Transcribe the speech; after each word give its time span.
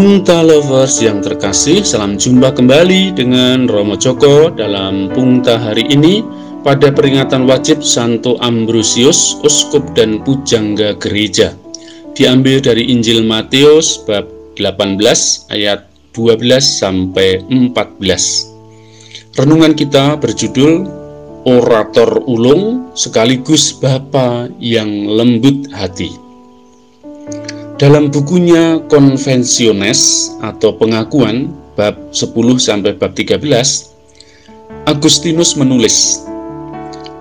Pungta 0.00 0.40
lovers 0.40 1.04
yang 1.04 1.20
terkasih, 1.20 1.84
salam 1.84 2.16
jumpa 2.16 2.56
kembali 2.56 3.12
dengan 3.12 3.68
Romo 3.68 4.00
Joko 4.00 4.48
dalam 4.48 5.12
Pungta 5.12 5.60
hari 5.60 5.84
ini 5.92 6.24
pada 6.64 6.88
peringatan 6.88 7.44
wajib 7.44 7.84
Santo 7.84 8.40
Ambrosius, 8.40 9.36
Uskup 9.44 9.92
dan 9.92 10.24
Pujangga 10.24 10.96
Gereja. 10.96 11.52
Diambil 12.16 12.64
dari 12.64 12.88
Injil 12.88 13.28
Matius 13.28 14.00
bab 14.08 14.24
18 14.56 14.96
ayat 15.52 15.84
12 16.16 16.48
sampai 16.64 17.44
14. 17.52 19.36
Renungan 19.36 19.76
kita 19.76 20.16
berjudul 20.16 20.88
Orator 21.44 22.24
Ulung 22.24 22.88
sekaligus 22.96 23.76
Bapa 23.76 24.48
yang 24.56 24.88
lembut 25.12 25.68
hati. 25.76 26.29
Dalam 27.80 28.12
bukunya 28.12 28.76
Konvensiones 28.92 30.28
atau 30.44 30.76
Pengakuan 30.76 31.48
bab 31.80 31.96
10 32.12 32.60
sampai 32.60 32.92
bab 32.92 33.16
13, 33.16 33.40
Agustinus 34.84 35.56
menulis, 35.56 36.20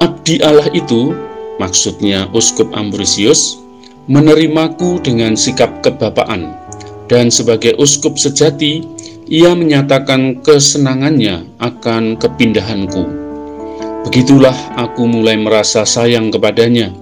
Abdi 0.00 0.40
Allah 0.40 0.64
itu, 0.72 1.12
maksudnya 1.60 2.32
Uskup 2.32 2.72
Ambrosius, 2.72 3.60
menerimaku 4.08 4.96
dengan 5.04 5.36
sikap 5.36 5.84
kebapaan, 5.84 6.56
dan 7.04 7.28
sebagai 7.28 7.76
uskup 7.76 8.16
sejati, 8.16 8.80
ia 9.28 9.52
menyatakan 9.52 10.40
kesenangannya 10.40 11.52
akan 11.60 12.16
kepindahanku. 12.16 13.04
Begitulah 14.08 14.56
aku 14.80 15.04
mulai 15.04 15.36
merasa 15.36 15.84
sayang 15.84 16.32
kepadanya, 16.32 16.96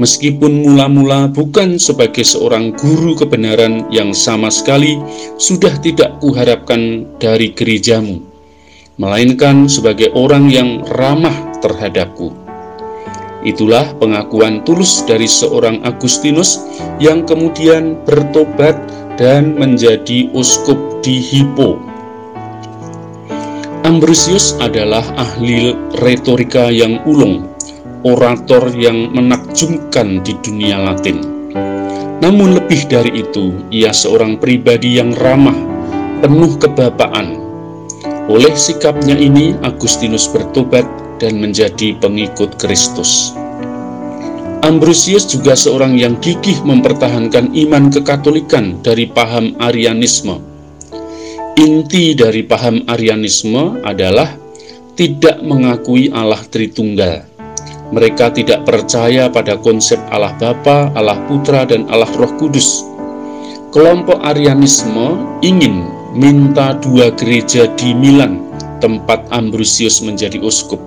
meskipun 0.00 0.64
mula-mula 0.64 1.28
bukan 1.28 1.76
sebagai 1.76 2.24
seorang 2.24 2.72
guru 2.80 3.12
kebenaran 3.12 3.84
yang 3.92 4.16
sama 4.16 4.48
sekali 4.48 4.96
sudah 5.36 5.76
tidak 5.84 6.16
kuharapkan 6.24 7.04
dari 7.20 7.52
gerejamu, 7.52 8.24
melainkan 8.96 9.68
sebagai 9.68 10.08
orang 10.16 10.48
yang 10.48 10.80
ramah 10.96 11.36
terhadapku. 11.60 12.32
Itulah 13.44 13.92
pengakuan 14.00 14.64
tulus 14.64 15.04
dari 15.04 15.28
seorang 15.28 15.84
Agustinus 15.84 16.64
yang 17.00 17.24
kemudian 17.28 18.00
bertobat 18.08 18.76
dan 19.20 19.56
menjadi 19.56 20.32
uskup 20.32 20.76
di 21.04 21.20
Hippo. 21.20 21.76
Ambrosius 23.80 24.56
adalah 24.60 25.04
ahli 25.16 25.72
retorika 26.04 26.68
yang 26.68 27.00
ulung 27.08 27.49
orator 28.04 28.72
yang 28.72 29.12
menakjubkan 29.12 30.24
di 30.24 30.32
dunia 30.40 30.80
Latin. 30.80 31.20
Namun 32.20 32.52
lebih 32.56 32.84
dari 32.88 33.24
itu, 33.24 33.56
ia 33.72 33.96
seorang 33.96 34.36
pribadi 34.36 35.00
yang 35.00 35.16
ramah, 35.16 35.56
penuh 36.20 36.52
kebapaan. 36.60 37.40
Oleh 38.28 38.52
sikapnya 38.52 39.16
ini, 39.16 39.56
Agustinus 39.64 40.28
bertobat 40.28 40.84
dan 41.16 41.40
menjadi 41.40 41.96
pengikut 41.96 42.60
Kristus. 42.60 43.32
Ambrosius 44.60 45.24
juga 45.24 45.56
seorang 45.56 45.96
yang 45.96 46.20
gigih 46.20 46.60
mempertahankan 46.60 47.56
iman 47.56 47.88
kekatolikan 47.88 48.84
dari 48.84 49.08
paham 49.08 49.56
Arianisme. 49.56 50.36
Inti 51.56 52.12
dari 52.12 52.44
paham 52.44 52.84
Arianisme 52.84 53.80
adalah 53.80 54.36
tidak 55.00 55.40
mengakui 55.40 56.12
Allah 56.12 56.44
Tritunggal 56.44 57.29
mereka 57.90 58.30
tidak 58.30 58.62
percaya 58.62 59.26
pada 59.26 59.58
konsep 59.58 59.98
Allah 60.14 60.34
Bapa, 60.38 60.94
Allah 60.94 61.18
Putra, 61.26 61.66
dan 61.66 61.90
Allah 61.90 62.10
Roh 62.14 62.30
Kudus. 62.38 62.86
Kelompok 63.70 64.18
Arianisme 64.22 65.38
ingin 65.42 65.86
minta 66.14 66.74
dua 66.78 67.10
gereja 67.14 67.70
di 67.78 67.94
Milan, 67.94 68.42
tempat 68.82 69.26
Ambrosius 69.30 70.02
menjadi 70.02 70.38
uskup. 70.42 70.78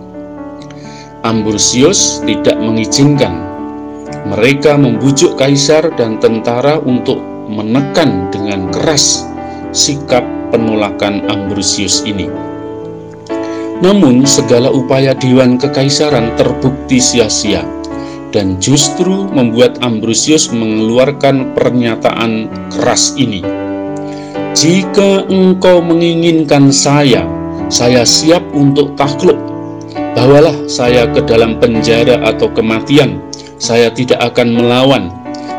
Ambrosius 1.24 2.20
tidak 2.28 2.60
mengizinkan. 2.60 3.52
Mereka 4.28 4.76
membujuk 4.80 5.36
kaisar 5.40 5.92
dan 5.96 6.20
tentara 6.20 6.80
untuk 6.80 7.20
menekan 7.48 8.32
dengan 8.32 8.72
keras 8.72 9.28
sikap 9.76 10.24
penolakan 10.52 11.28
Ambrosius 11.28 12.04
ini. 12.08 12.53
Namun 13.84 14.24
segala 14.24 14.72
upaya 14.72 15.12
Dewan 15.12 15.60
Kekaisaran 15.60 16.40
terbukti 16.40 17.04
sia-sia 17.04 17.68
dan 18.32 18.56
justru 18.64 19.28
membuat 19.28 19.84
Ambrosius 19.84 20.56
mengeluarkan 20.56 21.52
pernyataan 21.52 22.48
keras 22.72 23.12
ini. 23.20 23.44
Jika 24.56 25.28
engkau 25.28 25.84
menginginkan 25.84 26.72
saya, 26.72 27.28
saya 27.68 28.08
siap 28.08 28.40
untuk 28.56 28.96
takluk. 28.96 29.36
Bawalah 30.16 30.64
saya 30.72 31.04
ke 31.12 31.20
dalam 31.28 31.60
penjara 31.60 32.24
atau 32.24 32.48
kematian. 32.56 33.20
Saya 33.60 33.92
tidak 33.92 34.24
akan 34.32 34.64
melawan, 34.64 35.12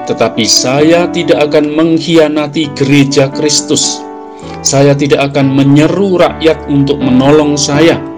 tetapi 0.08 0.48
saya 0.48 1.12
tidak 1.12 1.44
akan 1.52 1.76
mengkhianati 1.76 2.72
gereja 2.72 3.28
Kristus. 3.36 4.00
Saya 4.64 4.96
tidak 4.96 5.28
akan 5.28 5.52
menyeru 5.52 6.16
rakyat 6.16 6.56
untuk 6.72 6.96
menolong 6.96 7.60
saya 7.60 8.13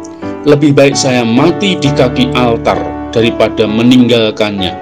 lebih 0.47 0.79
baik 0.79 0.95
saya 0.95 1.27
mati 1.27 1.75
di 1.75 1.91
kaki 1.91 2.31
altar 2.39 2.79
daripada 3.11 3.67
meninggalkannya. 3.67 4.79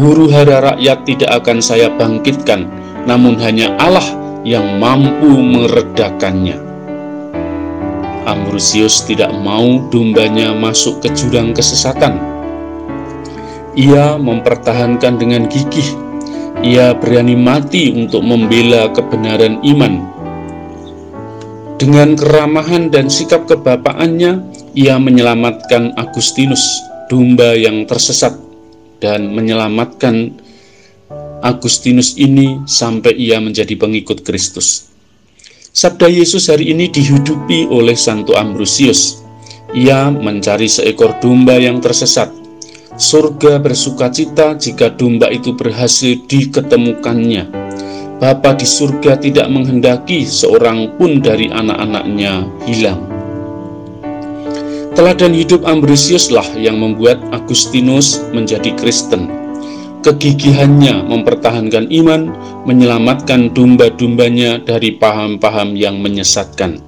Huru 0.00 0.32
hara 0.32 0.72
rakyat 0.72 1.04
tidak 1.04 1.30
akan 1.44 1.60
saya 1.60 1.92
bangkitkan, 1.92 2.64
namun 3.04 3.36
hanya 3.36 3.76
Allah 3.76 4.04
yang 4.48 4.80
mampu 4.80 5.28
meredakannya. 5.28 6.56
Ambrosius 8.24 9.04
tidak 9.04 9.28
mau 9.44 9.84
dombanya 9.92 10.56
masuk 10.56 11.04
ke 11.04 11.12
jurang 11.12 11.52
kesesatan. 11.52 12.16
Ia 13.76 14.16
mempertahankan 14.16 15.20
dengan 15.20 15.52
gigih. 15.52 15.96
Ia 16.64 16.96
berani 16.96 17.36
mati 17.36 17.92
untuk 17.92 18.24
membela 18.24 18.88
kebenaran 18.92 19.60
iman. 19.68 20.17
Dengan 21.78 22.18
keramahan 22.18 22.90
dan 22.90 23.06
sikap 23.06 23.46
kebapaannya, 23.46 24.42
ia 24.74 24.98
menyelamatkan 24.98 25.94
Agustinus, 25.94 26.82
domba 27.06 27.54
yang 27.54 27.86
tersesat, 27.86 28.34
dan 28.98 29.30
menyelamatkan 29.30 30.34
Agustinus 31.38 32.18
ini 32.18 32.66
sampai 32.66 33.14
ia 33.14 33.38
menjadi 33.38 33.78
pengikut 33.78 34.26
Kristus. 34.26 34.90
Sabda 35.70 36.10
Yesus 36.10 36.50
hari 36.50 36.74
ini 36.74 36.90
dihidupi 36.90 37.70
oleh 37.70 37.94
Santo 37.94 38.34
Ambrosius. 38.34 39.22
Ia 39.70 40.10
mencari 40.10 40.66
seekor 40.66 41.22
domba 41.22 41.62
yang 41.62 41.78
tersesat. 41.78 42.34
Surga 42.98 43.62
bersuka 43.62 44.10
cita 44.10 44.58
jika 44.58 44.90
domba 44.90 45.30
itu 45.30 45.54
berhasil 45.54 46.26
diketemukannya. 46.26 47.67
Bapa 48.18 48.50
di 48.58 48.66
surga 48.66 49.14
tidak 49.22 49.46
menghendaki 49.46 50.26
seorang 50.26 50.90
pun 50.98 51.22
dari 51.22 51.46
anak-anaknya 51.54 52.50
hilang. 52.66 52.98
Teladan 54.98 55.30
hidup 55.30 55.62
Ambrosiuslah 55.62 56.58
yang 56.58 56.82
membuat 56.82 57.22
Agustinus 57.30 58.18
menjadi 58.34 58.74
Kristen. 58.74 59.30
Kegigihannya 60.02 61.06
mempertahankan 61.06 61.86
iman, 61.94 62.34
menyelamatkan 62.66 63.54
domba-dombanya 63.54 64.66
dari 64.66 64.98
paham-paham 64.98 65.78
yang 65.78 66.02
menyesatkan. 66.02 66.82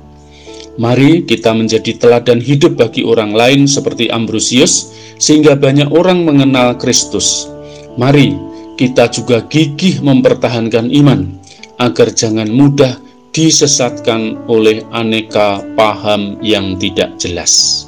Mari 0.82 1.22
kita 1.30 1.54
menjadi 1.54 1.94
teladan 1.94 2.42
hidup 2.42 2.74
bagi 2.74 3.06
orang 3.06 3.30
lain 3.30 3.70
seperti 3.70 4.10
Ambrosius, 4.10 4.90
sehingga 5.22 5.54
banyak 5.54 5.94
orang 5.94 6.26
mengenal 6.26 6.74
Kristus. 6.74 7.46
Mari 7.94 8.49
kita 8.80 9.12
juga 9.12 9.44
gigih 9.44 10.00
mempertahankan 10.00 10.88
iman, 11.04 11.28
agar 11.76 12.16
jangan 12.16 12.48
mudah 12.48 12.96
disesatkan 13.36 14.40
oleh 14.48 14.80
aneka 14.88 15.60
paham 15.76 16.40
yang 16.40 16.80
tidak 16.80 17.12
jelas. 17.20 17.84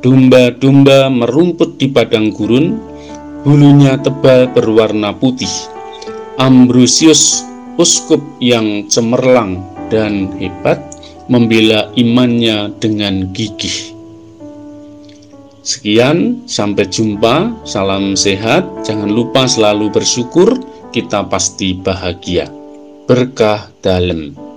Domba-domba 0.00 1.12
merumput 1.12 1.76
di 1.76 1.92
padang 1.92 2.32
gurun, 2.32 2.80
bulunya 3.44 4.00
tebal 4.00 4.48
berwarna 4.48 5.12
putih. 5.12 5.52
Ambrosius, 6.40 7.44
uskup 7.76 8.24
yang 8.40 8.88
cemerlang 8.88 9.60
dan 9.92 10.32
hebat, 10.40 10.80
membela 11.28 11.92
imannya 12.00 12.72
dengan 12.80 13.28
gigih. 13.36 13.92
Sekian, 15.62 16.42
sampai 16.50 16.90
jumpa. 16.90 17.62
Salam 17.62 18.18
sehat. 18.18 18.66
Jangan 18.82 19.06
lupa 19.06 19.46
selalu 19.46 19.94
bersyukur, 19.94 20.58
kita 20.90 21.22
pasti 21.30 21.78
bahagia. 21.78 22.50
Berkah 23.06 23.70
dalam. 23.78 24.51